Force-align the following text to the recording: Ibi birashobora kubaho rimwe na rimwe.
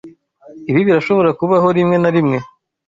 Ibi 0.69 0.81
birashobora 0.87 1.29
kubaho 1.39 1.67
rimwe 1.77 1.97
na 1.99 2.09
rimwe. 2.15 2.37